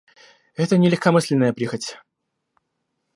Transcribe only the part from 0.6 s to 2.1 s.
не легкомысленная прихоть.